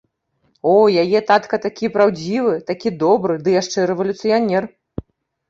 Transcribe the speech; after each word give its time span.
О, 0.69 0.71
яе 1.03 1.19
татка 1.29 1.59
такі 1.65 1.89
праўдзівы, 1.97 2.55
такі 2.71 2.93
добры, 3.05 3.37
ды 3.45 3.55
яшчэ 3.61 3.87
рэвалюцыянер! 3.93 4.63